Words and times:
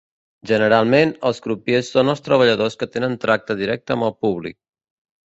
Generalment, 0.51 1.11
els 1.29 1.41
crupiers 1.47 1.91
són 1.95 2.09
els 2.13 2.25
treballadors 2.29 2.79
que 2.79 2.87
tenen 2.97 3.19
tracte 3.27 3.57
directe 3.61 3.97
amb 3.97 4.09
el 4.09 4.15
públic. 4.27 4.59